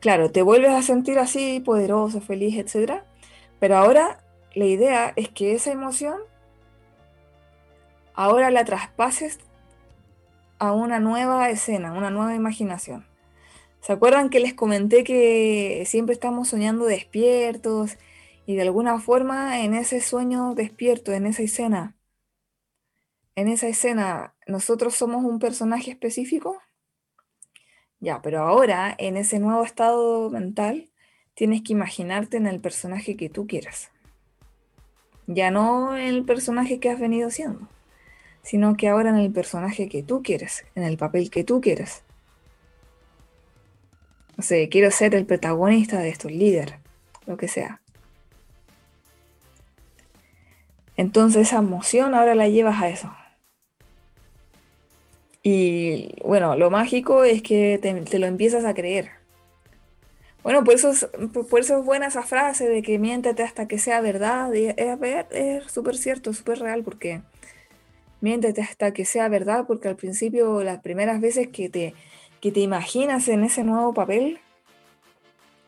[0.00, 3.02] claro, te vuelves a sentir así poderoso, feliz, etc.
[3.58, 4.22] Pero ahora
[4.54, 6.18] la idea es que esa emoción
[8.14, 9.38] ahora la traspases
[10.58, 13.06] a una nueva escena, una nueva imaginación.
[13.80, 17.96] ¿Se acuerdan que les comenté que siempre estamos soñando despiertos
[18.44, 21.94] y de alguna forma en ese sueño despierto, en esa escena,
[23.38, 26.60] en esa escena nosotros somos un personaje específico.
[28.00, 30.90] Ya, pero ahora en ese nuevo estado mental
[31.34, 33.92] tienes que imaginarte en el personaje que tú quieras.
[35.28, 37.68] Ya no en el personaje que has venido siendo,
[38.42, 42.02] sino que ahora en el personaje que tú quieres, en el papel que tú quieres.
[44.36, 46.80] No sé, quiero ser el protagonista de esto, el líder,
[47.24, 47.80] lo que sea.
[50.96, 53.14] Entonces esa emoción ahora la llevas a eso.
[55.50, 59.12] Y bueno, lo mágico es que te, lo empiezas a creer.
[60.42, 61.08] Bueno, por eso, es,
[61.50, 64.54] por eso es buena esa frase de que miéntete hasta que sea verdad.
[64.54, 67.22] es, súper cierto, súper real, porque
[68.20, 71.94] miéntete hasta que sea verdad, porque al principio, las primeras veces que te,
[72.42, 74.40] que te imaginas en ese nuevo papel,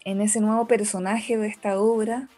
[0.04, 2.28] en ese nuevo personaje de esta obra,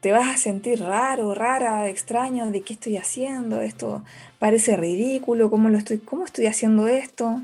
[0.00, 4.04] te vas a sentir raro, rara, extraño de qué estoy haciendo, esto
[4.38, 7.42] parece ridículo, ¿cómo, lo estoy, cómo estoy haciendo esto?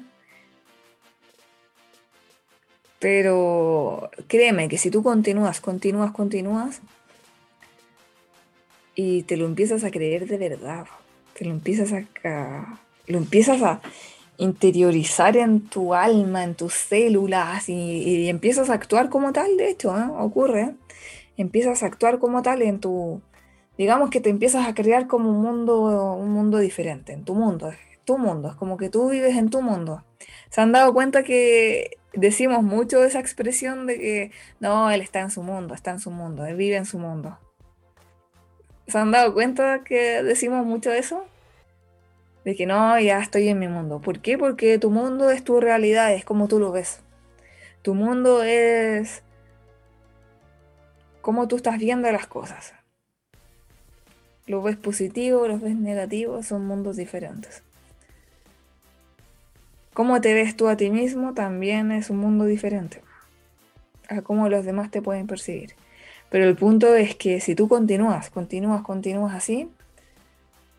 [3.01, 6.81] Pero créeme que si tú continúas, continúas, continúas,
[8.95, 10.87] y te lo empiezas a creer de verdad,
[11.37, 13.81] te lo empiezas a, lo empiezas a
[14.39, 19.97] interiorizar en tu alma, en tus células, y, empiezas a actuar como tal, de hecho,
[19.99, 20.07] ¿eh?
[20.17, 20.75] ocurre
[21.37, 23.21] empiezas a actuar como tal en tu,
[23.79, 27.73] digamos que te empiezas a crear como un mundo, un mundo diferente, en tu mundo,
[28.05, 30.05] tu mundo, es como que tú vives en tu mundo.
[30.51, 34.31] ¿Se han dado cuenta que decimos mucho esa expresión de que
[34.61, 37.39] no, él está en su mundo, está en su mundo, él vive en su mundo?
[38.87, 41.25] ¿Se han dado cuenta que decimos mucho eso?
[42.45, 44.01] De que no, ya estoy en mi mundo.
[44.01, 44.37] ¿Por qué?
[44.37, 47.01] Porque tu mundo es tu realidad, es como tú lo ves.
[47.81, 49.24] Tu mundo es
[51.25, 52.75] cómo tú estás viendo las cosas.
[54.47, 57.63] Lo ves positivo, lo ves negativo, son mundos diferentes.
[59.95, 63.01] Cómo te ves tú a ti mismo también es un mundo diferente
[64.11, 65.75] a cómo los demás te pueden percibir.
[66.29, 69.71] Pero el punto es que si tú continúas, continúas, continúas así,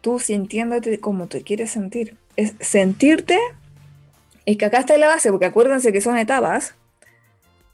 [0.01, 2.17] tú sintiéndote como te quieres sentir.
[2.35, 3.39] Es sentirte,
[4.45, 6.75] es que acá está la base, porque acuérdense que son etapas.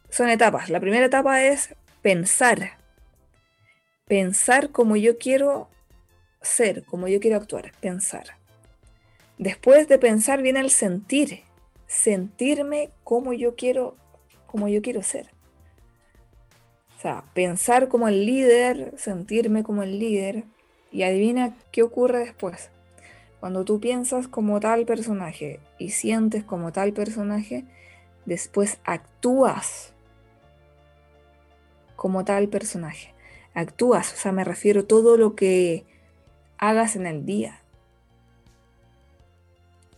[0.09, 0.69] Son etapas.
[0.69, 2.77] La primera etapa es pensar.
[4.07, 5.69] Pensar como yo quiero
[6.41, 8.37] ser, como yo quiero actuar, pensar.
[9.37, 11.41] Después de pensar viene el sentir,
[11.87, 13.95] sentirme como yo quiero,
[14.47, 15.29] como yo quiero ser.
[16.97, 20.43] O sea, pensar como el líder, sentirme como el líder,
[20.91, 22.69] y adivina qué ocurre después.
[23.39, 27.65] Cuando tú piensas como tal personaje y sientes como tal personaje,
[28.25, 29.90] después actúas
[32.01, 33.13] como tal personaje.
[33.53, 35.85] Actúas, o sea, me refiero a todo lo que
[36.57, 37.61] hagas en el día.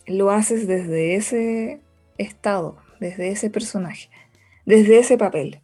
[0.06, 1.80] Lo haces desde ese
[2.18, 4.10] estado, desde ese personaje,
[4.66, 5.62] desde ese papel.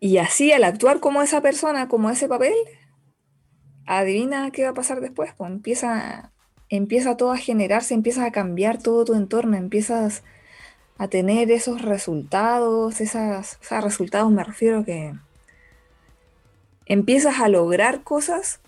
[0.00, 2.54] Y así al actuar como esa persona, como ese papel,
[3.86, 5.32] adivina qué va a pasar después.
[5.36, 6.32] Pues empieza,
[6.70, 10.24] empieza todo a generarse, empieza a cambiar todo tu entorno, empiezas
[10.98, 15.14] a tener esos resultados, esas, esos resultados me refiero que
[16.86, 18.60] empiezas a lograr cosas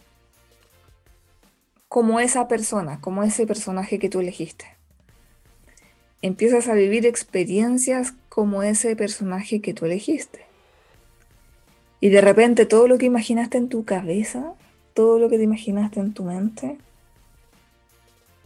[1.88, 4.66] como esa persona, como ese personaje que tú elegiste.
[6.20, 10.44] Empiezas a vivir experiencias como ese personaje que tú elegiste.
[12.00, 14.52] Y de repente todo lo que imaginaste en tu cabeza,
[14.92, 16.76] todo lo que te imaginaste en tu mente,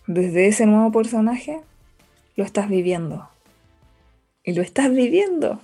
[0.07, 1.61] desde ese nuevo personaje,
[2.37, 3.32] lo estás viviendo
[4.45, 5.61] y lo estás viviendo.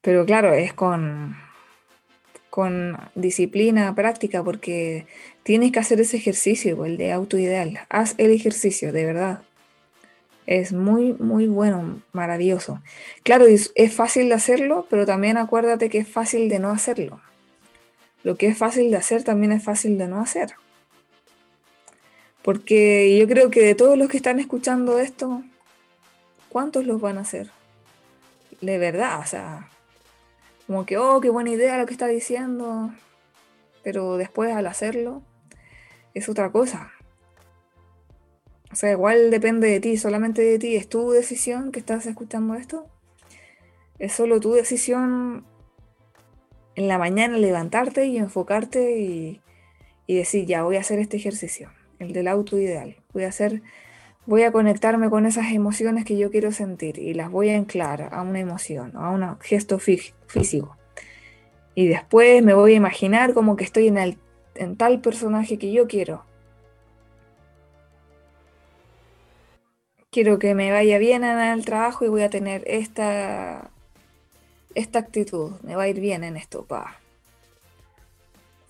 [0.00, 1.36] Pero claro, es con,
[2.50, 5.06] con disciplina, práctica, porque
[5.42, 7.80] tienes que hacer ese ejercicio, el de autoideal.
[7.88, 9.42] Haz el ejercicio, de verdad.
[10.44, 12.82] Es muy, muy bueno, maravilloso.
[13.22, 17.20] Claro, es, es fácil de hacerlo, pero también acuérdate que es fácil de no hacerlo.
[18.24, 20.54] Lo que es fácil de hacer también es fácil de no hacer.
[22.42, 25.44] Porque yo creo que de todos los que están escuchando esto,
[26.52, 27.50] ¿cuántos los van a hacer?
[28.60, 29.70] De verdad, o sea,
[30.66, 32.92] como que, oh, qué buena idea lo que está diciendo,
[33.82, 35.22] pero después al hacerlo
[36.14, 36.92] es otra cosa.
[38.70, 42.54] O sea, igual depende de ti, solamente de ti, es tu decisión que estás escuchando
[42.54, 42.86] esto.
[43.98, 45.44] Es solo tu decisión
[46.74, 49.40] en la mañana levantarte y enfocarte y,
[50.06, 52.96] decir, ya voy a hacer este ejercicio, el del auto ideal.
[53.14, 53.62] Voy a hacer
[54.26, 58.08] voy a conectarme con esas emociones que yo quiero sentir y las voy a anclar
[58.12, 60.76] a una emoción, a un gesto físico.
[61.74, 64.18] Y después me voy a imaginar como que estoy en, el,
[64.54, 66.24] en tal personaje que yo quiero.
[70.10, 73.70] Quiero que me vaya bien en el trabajo y voy a tener esta,
[74.74, 75.52] esta actitud.
[75.62, 76.98] Me va a ir bien en esto, pa.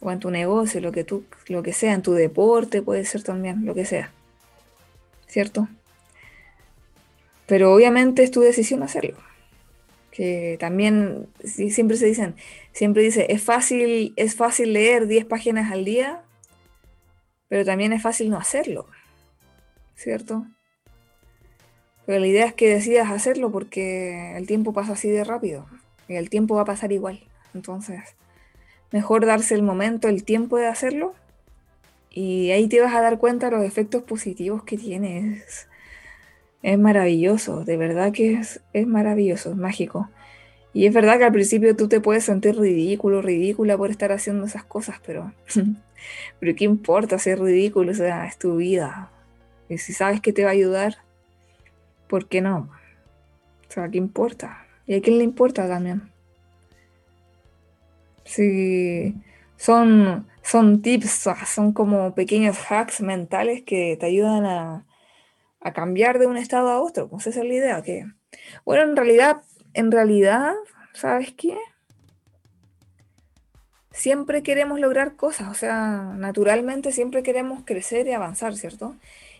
[0.00, 3.24] O en tu negocio, lo que tú, lo que sea, en tu deporte puede ser
[3.24, 4.12] también, lo que sea.
[5.33, 5.66] ¿Cierto?
[7.47, 9.16] Pero obviamente es tu decisión hacerlo.
[10.11, 12.35] Que también siempre se dicen,
[12.72, 16.22] siempre dice, es fácil, es fácil leer 10 páginas al día,
[17.49, 18.87] pero también es fácil no hacerlo.
[19.95, 20.45] ¿Cierto?
[22.05, 25.66] Pero la idea es que decidas hacerlo porque el tiempo pasa así de rápido
[26.09, 27.26] y el tiempo va a pasar igual.
[27.55, 28.03] Entonces,
[28.91, 31.14] mejor darse el momento, el tiempo de hacerlo
[32.14, 35.68] y ahí te vas a dar cuenta de los efectos positivos que tienes.
[36.62, 40.10] Es maravilloso, de verdad que es, es maravilloso, es mágico.
[40.74, 44.44] Y es verdad que al principio tú te puedes sentir ridículo, ridícula por estar haciendo
[44.44, 45.32] esas cosas, pero,
[46.40, 47.92] pero ¿qué importa ser ridículo?
[47.92, 49.10] O sea, es tu vida.
[49.68, 50.98] Y si sabes que te va a ayudar,
[52.08, 52.68] ¿por qué no?
[53.68, 54.66] O sea, ¿qué importa?
[54.86, 56.10] ¿Y a quién le importa también?
[58.24, 59.14] Sí,
[59.62, 64.84] son, son tips, son como pequeños hacks mentales que te ayudan a,
[65.60, 67.08] a cambiar de un estado a otro.
[67.08, 67.84] Pues esa es la idea.
[68.64, 69.42] Bueno, en realidad,
[69.72, 70.54] en realidad,
[70.94, 71.56] ¿sabes qué?
[73.92, 78.96] Siempre queremos lograr cosas, o sea, naturalmente siempre queremos crecer y avanzar, ¿cierto?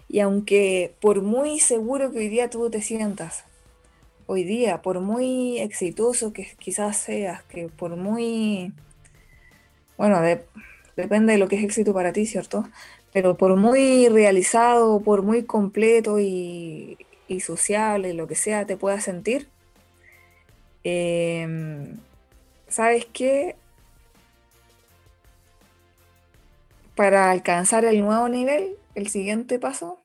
[0.09, 3.45] Y aunque por muy seguro que hoy día tú te sientas,
[4.27, 8.73] hoy día, por muy exitoso que quizás seas, que por muy,
[10.03, 10.21] bueno,
[10.97, 12.69] depende de lo que es éxito para ti, ¿cierto?
[13.13, 16.99] Pero por muy realizado, por muy completo y,
[17.41, 19.49] sociable, lo que sea, te puedas sentir,
[20.83, 21.99] em,
[22.67, 23.55] ¿sabes qué?
[26.97, 30.01] Para alcanzar el nuevo nivel, el siguiente paso,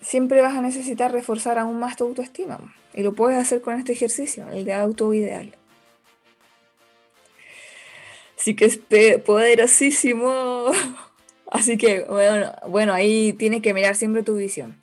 [0.00, 2.74] siempre vas a necesitar reforzar aún más tu autoestima.
[2.94, 5.08] Y lo puedes hacer con este ejercicio, el de auto
[8.38, 10.66] Así que este poderosísimo.
[11.50, 14.78] Así que, bueno, bueno, ahí tienes que mirar siempre tu visión.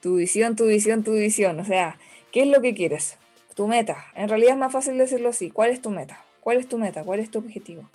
[0.00, 1.58] Tu visión, tu visión, tu visión.
[1.60, 1.98] O sea,
[2.32, 3.16] ¿qué es lo que quieres?
[3.54, 4.06] Tu meta.
[4.14, 5.50] En realidad es más fácil decirlo así.
[5.50, 6.24] ¿Cuál es tu meta?
[6.40, 7.04] ¿Cuál es tu meta?
[7.04, 7.88] ¿Cuál es tu objetivo?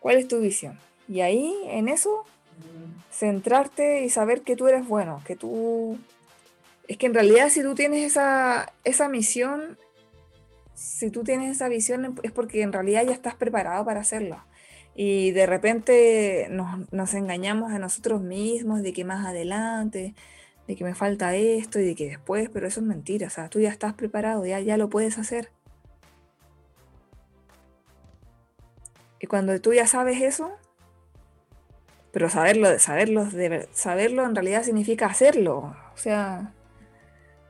[0.00, 0.78] ¿Cuál es tu visión?
[1.08, 2.24] Y ahí, en eso,
[3.12, 5.98] centrarte y saber que tú eres bueno, que tú...
[6.88, 9.78] Es que en realidad si tú tienes esa, esa misión,
[10.80, 14.42] si tú tienes esa visión es porque en realidad ya estás preparado para hacerlo.
[14.94, 20.14] Y de repente nos, engañamos a nosotros mismos de que más adelante,
[20.66, 23.26] de que me falta esto y de que después, pero eso es mentira.
[23.26, 25.50] O sea, tú ya estás preparado, ya, ya lo puedes hacer.
[29.20, 30.50] Y cuando tú ya sabes eso,
[32.10, 33.28] pero saberlo, saberlo,
[33.72, 35.76] saberlo en realidad significa hacerlo.
[35.94, 36.54] O sea,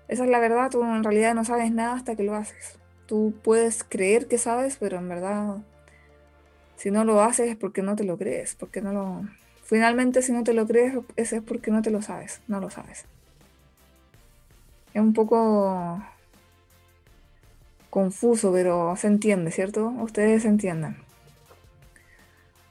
[0.09, 2.80] esa es la verdad, tú en realidad no sabes nada hasta que lo haces.
[3.11, 5.57] Tú puedes creer que sabes, pero en verdad,
[6.77, 9.29] si no lo haces es porque no te lo crees, porque no lo...
[9.65, 12.71] Finalmente, si no te lo crees, ese es porque no te lo sabes, no lo
[12.71, 13.07] sabes.
[14.95, 16.01] Es un poco
[17.91, 19.89] confuso, pero se entiende, ¿cierto?
[19.89, 20.97] Ustedes entienden.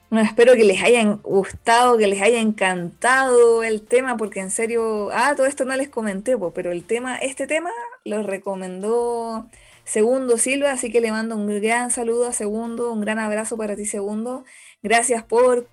[0.09, 5.09] Bueno, espero que les haya gustado, que les haya encantado el tema, porque en serio,
[5.11, 7.71] ah, todo esto no les comenté, pero el tema, este tema
[8.05, 9.49] lo recomendó
[9.89, 13.75] Segundo Silva, así que le mando un gran saludo a Segundo, un gran abrazo para
[13.75, 14.45] ti Segundo.
[14.83, 15.67] Gracias por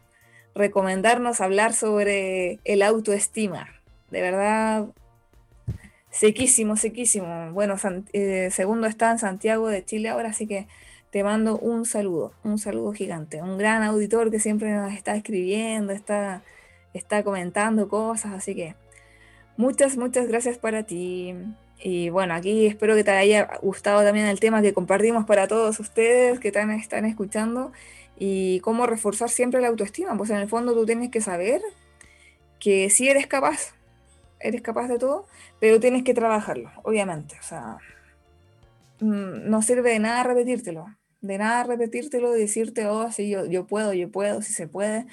[0.55, 3.69] recomendarnos hablar sobre el autoestima.
[4.11, 4.87] De verdad,
[6.11, 7.53] sequísimo, sequísimo.
[7.53, 7.75] Bueno,
[8.15, 10.67] eh, Segundo está en Santiago de Chile ahora, así que
[11.11, 13.43] te mando un saludo, un saludo gigante.
[13.43, 16.43] Un gran auditor que siempre nos está escribiendo, está,
[16.95, 18.77] está comentando cosas, así que
[19.59, 21.35] muchas, muchas gracias para ti.
[21.83, 25.79] Y bueno, aquí espero que te haya gustado también el tema que compartimos para todos
[25.79, 27.73] ustedes que están, están escuchando
[28.19, 30.17] y cómo reforzar siempre la autoestima.
[30.17, 31.61] Pues en el fondo tú tienes que saber
[32.59, 33.75] que sí eres capaz,
[34.41, 35.27] eres capaz de todo,
[35.61, 37.37] pero tienes que trabajarlo, obviamente.
[37.39, 37.79] O sea,
[39.01, 40.87] mm, no sirve de nada repetírtelo,
[41.21, 45.07] de nada repetírtelo, decirte, oh, sí, yo, yo puedo, yo puedo, si se puede,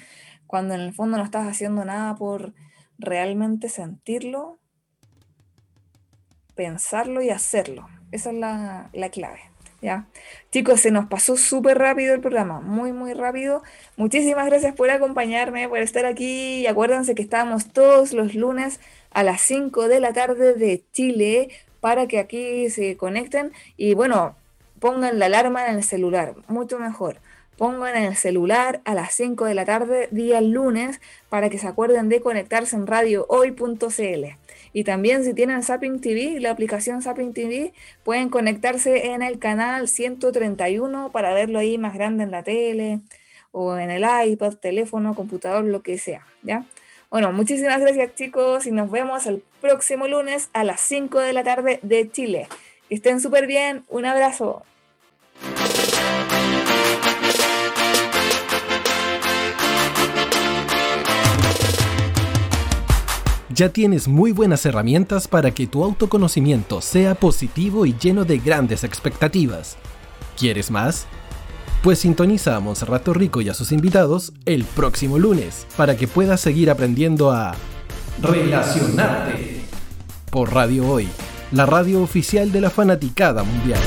[0.46, 2.54] cuando en el fondo no estás haciendo nada por
[2.98, 4.58] realmente sentirlo
[6.54, 7.88] pensarlo y hacerlo.
[8.12, 9.40] Esa es la, clave.
[9.82, 10.06] ¿ya?
[10.52, 13.62] Chicos, se nos pasó súper rápido el programa, muy, muy rápido.
[13.96, 16.60] Muchísimas gracias por acompañarme, por estar aquí.
[16.60, 18.80] Y acuérdense que estamos todos los lunes
[19.10, 21.48] a las 5 de la tarde de Chile
[21.80, 23.52] para que aquí se conecten.
[23.76, 24.36] Y bueno,
[24.78, 27.18] pongan la alarma en el celular, mucho mejor.
[27.56, 31.68] Pongan en el celular a las 5 de la tarde, día lunes, para que se
[31.68, 34.24] acuerden de conectarse en radiohoy.cl.
[34.74, 37.72] Y también si tienen Zapping TV, la aplicación Zapping TV,
[38.02, 43.00] pueden conectarse en el canal 131 para verlo ahí más grande en la tele
[43.52, 46.64] o en el iPad, teléfono, computador, lo que sea, ¿ya?
[47.08, 51.44] Bueno, muchísimas gracias chicos y nos vemos el próximo lunes a las 5 de la
[51.44, 52.48] tarde de Chile.
[52.88, 54.64] Que estén súper bien, un abrazo.
[63.54, 68.82] Ya tienes muy buenas herramientas para que tu autoconocimiento sea positivo y lleno de grandes
[68.82, 69.76] expectativas.
[70.36, 71.06] ¿Quieres más?
[71.80, 76.40] Pues sintoniza a Monserrato Rico y a sus invitados el próximo lunes para que puedas
[76.40, 77.54] seguir aprendiendo a
[78.20, 79.60] relacionarte
[80.30, 81.08] por Radio Hoy,
[81.52, 83.80] la radio oficial de la fanaticada mundial.